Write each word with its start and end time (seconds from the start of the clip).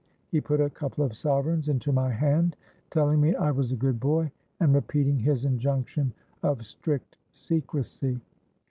He 0.31 0.41
put 0.41 0.59
a 0.59 0.67
couple 0.71 1.03
of 1.05 1.15
sovereigns 1.15 1.69
into 1.69 1.91
my 1.91 2.09
hand, 2.09 2.55
telling 2.89 3.21
me 3.21 3.35
I 3.35 3.51
was 3.51 3.71
a 3.71 3.75
good 3.75 3.99
boy, 3.99 4.31
and 4.59 4.73
repeating 4.73 5.19
his 5.19 5.45
injunction 5.45 6.11
of 6.41 6.65
strict 6.65 7.17
secresy. 7.29 8.19